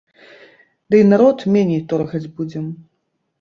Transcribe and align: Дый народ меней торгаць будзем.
Дый 0.95 1.01
народ 1.11 1.43
меней 1.57 1.83
торгаць 1.93 2.23
будзем. 2.41 2.65